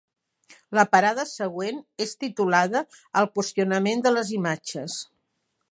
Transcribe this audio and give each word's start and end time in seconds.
La 0.77 0.85
parada 0.93 1.25
següent 1.31 1.77
és 2.07 2.15
titulada 2.23 2.83
‘El 3.21 3.31
qüestionament 3.37 4.05
de 4.07 4.15
les 4.19 4.35
imatges’. 4.41 4.99